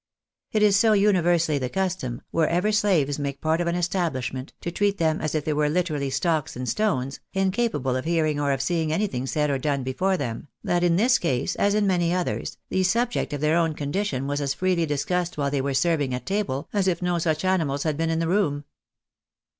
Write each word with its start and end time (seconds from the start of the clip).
It 0.51 0.63
is 0.63 0.75
so 0.77 0.93
universally 0.93 1.59
the 1.59 1.69
custom, 1.69 2.23
wherever 2.31 2.71
slaves 2.71 3.19
make 3.19 3.39
part 3.39 3.61
of 3.61 3.67
an 3.67 3.75
estabhshment, 3.75 4.49
to 4.61 4.71
treat 4.71 4.97
them 4.97 5.21
as 5.21 5.35
if 5.35 5.45
they 5.45 5.53
were 5.53 5.69
hterally 5.69 6.11
stocks 6.11 6.55
and 6.55 6.67
stones, 6.67 7.19
incapable 7.33 7.95
of 7.95 8.05
hearing 8.05 8.39
or 8.39 8.51
of 8.51 8.63
seeing 8.63 8.91
anything 8.91 9.27
said 9.27 9.51
or 9.51 9.59
done 9.59 9.83
before 9.83 10.17
them, 10.17 10.47
that 10.63 10.83
in 10.83 10.95
this 10.95 11.19
case, 11.19 11.53
as 11.57 11.75
in 11.75 11.85
many 11.85 12.11
others, 12.11 12.57
the 12.69 12.81
subject 12.81 13.31
of 13.31 13.41
their 13.41 13.57
own 13.57 13.75
condition 13.75 14.25
was 14.25 14.41
as 14.41 14.55
freely 14.55 14.87
discussed 14.87 15.37
while 15.37 15.51
they 15.51 15.61
were 15.61 15.75
serving 15.75 16.15
at 16.15 16.25
table, 16.25 16.67
as 16.73 16.87
if 16.87 17.03
no 17.03 17.19
such 17.19 17.45
animals 17.45 17.83
had 17.83 17.95
been 17.95 18.09
in 18.09 18.17
the 18.17 18.27
room. 18.27 18.63